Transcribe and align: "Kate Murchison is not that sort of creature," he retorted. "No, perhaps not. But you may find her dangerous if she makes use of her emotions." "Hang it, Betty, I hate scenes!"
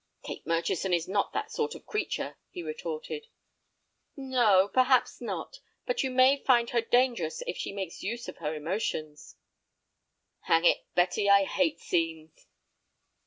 "Kate 0.23 0.47
Murchison 0.47 0.91
is 0.93 1.07
not 1.07 1.31
that 1.31 1.51
sort 1.51 1.75
of 1.75 1.85
creature," 1.85 2.35
he 2.49 2.63
retorted. 2.63 3.27
"No, 4.17 4.67
perhaps 4.67 5.21
not. 5.21 5.59
But 5.85 6.01
you 6.01 6.09
may 6.09 6.37
find 6.37 6.71
her 6.71 6.81
dangerous 6.81 7.43
if 7.45 7.55
she 7.55 7.71
makes 7.71 8.01
use 8.01 8.27
of 8.27 8.37
her 8.37 8.55
emotions." 8.55 9.35
"Hang 10.45 10.65
it, 10.65 10.85
Betty, 10.95 11.29
I 11.29 11.43
hate 11.43 11.79
scenes!" 11.81 12.47